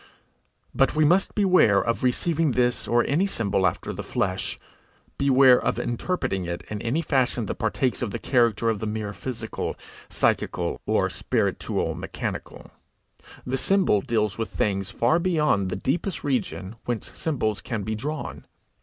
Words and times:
But 0.73 0.95
we 0.95 1.05
must 1.05 1.35
beware 1.35 1.79
of 1.79 2.01
receiving 2.01 2.53
this 2.53 2.87
or 2.87 3.03
any 3.05 3.27
symbol 3.27 3.67
after 3.67 3.93
the 3.93 4.01
flesh, 4.01 4.57
beware 5.19 5.63
of 5.63 5.77
interpreting 5.77 6.45
it 6.45 6.63
in 6.71 6.81
any 6.81 7.03
fashion 7.03 7.45
that 7.45 7.53
partakes 7.59 8.01
of 8.01 8.09
the 8.09 8.17
character 8.17 8.67
of 8.67 8.79
the 8.79 8.87
mere 8.87 9.13
physical, 9.13 9.75
psychical, 10.09 10.81
or 10.87 11.09
spirituo 11.11 11.93
mechanical. 11.95 12.71
The 13.45 13.59
symbol 13.59 14.01
deals 14.01 14.39
with 14.39 14.49
things 14.49 14.89
far 14.89 15.19
beyond 15.19 15.69
the 15.69 15.75
deepest 15.75 16.23
region 16.23 16.77
whence 16.85 17.15
symbols 17.15 17.61
can 17.61 17.83
be 17.83 17.93
drawn. 17.93 18.47